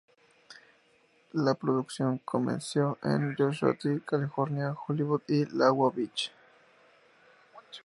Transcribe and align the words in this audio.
La 1.33 1.53
producción 1.53 2.15
ha 2.15 2.25
comenzado 2.25 2.97
en 3.03 3.35
Joshua 3.37 3.75
Tree, 3.79 4.01
California; 4.01 4.75
Hollywood, 4.87 5.21
y 5.27 5.45
Laguna 5.53 5.93
Beach. 5.95 6.31